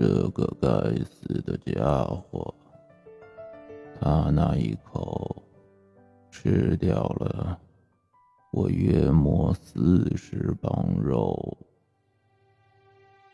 [0.00, 0.68] 这个该
[1.04, 2.54] 死的家伙，
[4.00, 5.42] 他那一口
[6.30, 7.58] 吃掉了
[8.52, 11.58] 我约莫四十磅肉。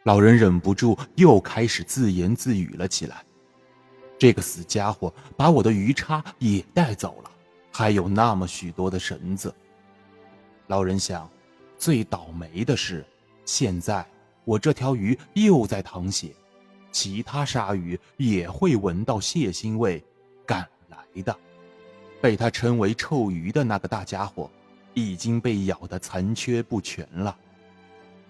[0.05, 3.23] 老人忍不住又开始自言自语了起来。
[4.17, 7.31] 这个死家伙把我的鱼叉也带走了，
[7.71, 9.55] 还有那么许多的绳子。
[10.69, 11.29] 老人想，
[11.77, 13.05] 最倒霉的是，
[13.45, 14.07] 现在
[14.47, 16.35] 我这条鱼又在淌血，
[16.95, 20.01] 其他鲨鱼也会闻到血腥味，
[20.47, 21.37] 赶来的。
[22.23, 24.49] 被他称为臭鱼的那个大家伙，
[24.95, 27.37] 已经被咬得残缺不全了。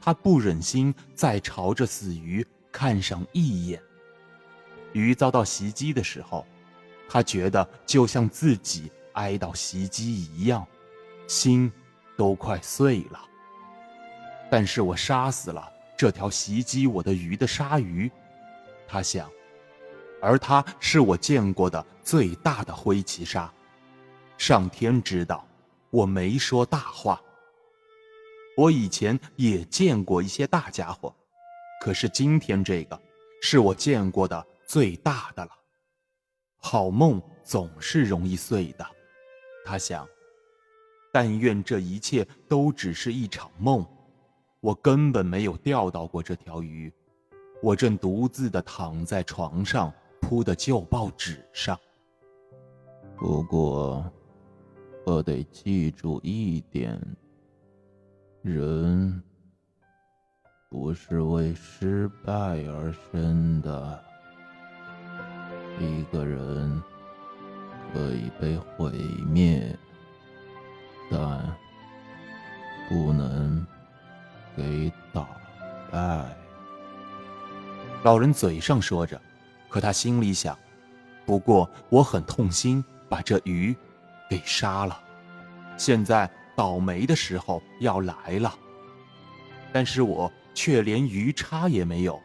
[0.01, 3.79] 他不忍心再朝着死鱼看上一眼。
[4.95, 6.47] 鱼遭到袭击的时候，
[7.07, 10.67] 他觉得就像自己挨到袭击一样，
[11.27, 11.71] 心
[12.17, 13.21] 都快碎了。
[14.51, 18.11] 但是我杀死了这条袭击我的鱼的鲨鱼，
[18.95, 19.29] 他想，
[20.23, 23.53] 而它是我见过的最大的灰鳍鲨。
[24.39, 25.45] 上天知道，
[25.91, 27.21] 我没说大话。
[28.57, 31.13] 我以前也见过一些大家伙，
[31.83, 32.97] 可是今天这个
[33.43, 34.47] 是我见过的。
[34.65, 35.51] 最大的了，
[36.59, 38.87] 好梦总是容易碎的，
[39.67, 40.09] 他想。
[41.13, 43.85] 但愿这一切都只是一场梦，
[44.61, 46.91] 我根本没有钓到过这条鱼，
[47.65, 51.81] 我正独自的躺在床上铺的旧报纸上。
[53.17, 54.05] 不过，
[55.07, 57.01] 我得记住一点：
[58.43, 59.23] 人
[60.69, 64.05] 不是为失败而生的。
[65.81, 66.83] 一个人
[67.95, 68.93] 可以被毁
[69.27, 69.75] 灭，
[71.11, 71.57] 但
[72.91, 73.67] 不能
[74.55, 74.93] 给
[78.05, 79.19] 老人嘴上说着，
[79.67, 80.55] 可他心里想：
[81.25, 83.75] 不过我很痛心，把这鱼
[84.29, 85.01] 给杀了。
[85.79, 88.55] 现在倒霉的时候要来了，
[89.73, 92.21] 但是我却连鱼叉也没有。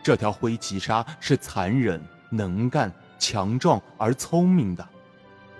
[0.00, 2.00] 这条灰鳍鲨是残忍。
[2.30, 4.88] 能干、强壮而聪明的，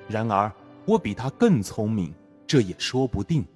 [0.09, 0.51] 然而
[0.85, 2.13] 我比他更聪明，
[2.49, 3.47] 这也说不定。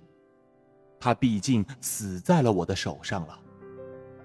[1.00, 3.36] 他毕竟死在了我的手上了，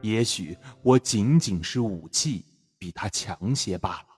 [0.03, 2.45] 也许我仅仅是武器
[2.77, 4.12] 比他强些罢了。